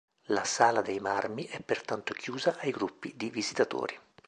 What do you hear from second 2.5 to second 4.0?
ai gruppi di visitatori.